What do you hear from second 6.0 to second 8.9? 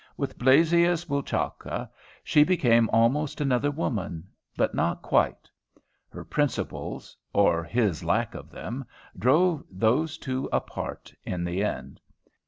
Her "principles," or his lack of them,